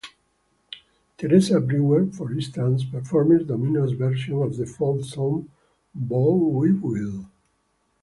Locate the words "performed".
2.83-3.45